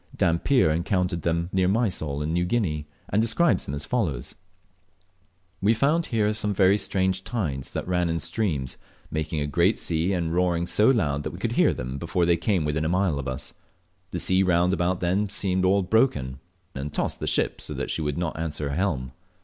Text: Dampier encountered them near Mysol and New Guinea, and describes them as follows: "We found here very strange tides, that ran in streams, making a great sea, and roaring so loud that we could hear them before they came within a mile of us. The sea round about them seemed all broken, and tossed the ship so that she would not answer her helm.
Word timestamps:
Dampier 0.15 0.71
encountered 0.71 1.21
them 1.21 1.47
near 1.53 1.67
Mysol 1.67 2.23
and 2.23 2.33
New 2.33 2.43
Guinea, 2.43 2.87
and 3.09 3.21
describes 3.21 3.65
them 3.65 3.75
as 3.75 3.85
follows: 3.85 4.33
"We 5.61 5.75
found 5.75 6.07
here 6.07 6.31
very 6.33 6.79
strange 6.79 7.23
tides, 7.23 7.69
that 7.73 7.87
ran 7.87 8.09
in 8.09 8.19
streams, 8.19 8.77
making 9.11 9.41
a 9.41 9.45
great 9.45 9.77
sea, 9.77 10.11
and 10.13 10.33
roaring 10.33 10.65
so 10.65 10.89
loud 10.89 11.21
that 11.21 11.29
we 11.29 11.37
could 11.37 11.51
hear 11.51 11.71
them 11.71 11.99
before 11.99 12.25
they 12.25 12.35
came 12.35 12.65
within 12.65 12.83
a 12.83 12.89
mile 12.89 13.19
of 13.19 13.27
us. 13.27 13.53
The 14.09 14.17
sea 14.17 14.41
round 14.41 14.73
about 14.73 15.01
them 15.01 15.29
seemed 15.29 15.65
all 15.65 15.83
broken, 15.83 16.39
and 16.73 16.91
tossed 16.91 17.19
the 17.19 17.27
ship 17.27 17.61
so 17.61 17.75
that 17.75 17.91
she 17.91 18.01
would 18.01 18.17
not 18.17 18.39
answer 18.39 18.69
her 18.69 18.75
helm. 18.75 19.11